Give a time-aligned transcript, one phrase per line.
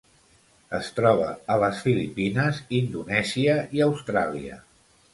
[0.77, 1.27] Es troba
[1.57, 4.63] a les Filipines, Indonèsia i Austràlia.